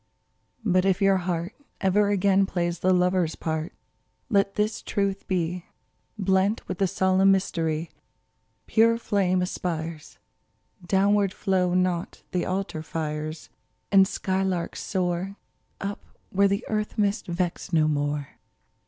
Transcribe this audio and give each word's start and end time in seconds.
But 0.65 0.83
if 0.83 0.99
your 0.99 1.17
heart 1.17 1.53
Ever 1.79 2.09
again 2.09 2.47
plays 2.47 2.79
the 2.79 2.91
lover's 2.91 3.35
part, 3.35 3.71
Let 4.29 4.55
this 4.55 4.81
truth 4.81 5.27
be 5.27 5.67
Blent 6.17 6.67
with 6.67 6.79
the 6.79 6.87
solemn 6.87 7.31
mystery: 7.31 7.91
Pure 8.65 8.97
flame 8.97 9.43
aspires; 9.43 10.17
Downward 10.83 11.31
flow 11.35 11.75
not 11.75 12.23
the 12.31 12.47
altar 12.47 12.81
fires; 12.81 13.49
And 13.91 14.07
skylarks 14.07 14.81
soar 14.81 15.35
Up 15.79 16.03
where 16.31 16.47
the 16.47 16.65
earth 16.67 16.97
mists 16.97 17.27
vex 17.27 17.71
no 17.71 17.87
more. 17.87 18.39